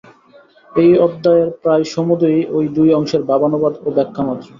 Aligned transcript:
এই 0.71 0.91
অধ্যায়ের 1.05 1.49
প্রায় 1.61 1.83
সমুদয়ই 1.93 2.41
ঐ 2.49 2.69
দুই 2.75 2.89
অংশের 2.99 3.21
ভাবানুবাদ 3.29 3.73
ও 3.79 3.97
ব্যাখ্যামাত্র। 3.97 4.47